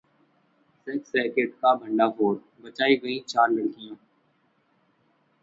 sex 0.87 1.11
racket 1.15 1.53
का 1.55 1.73
भंडाफोड़, 1.75 2.35
बचाई 2.61 2.95
गईं 2.95 3.21
चार 3.27 3.51
लड़कियां 3.51 3.95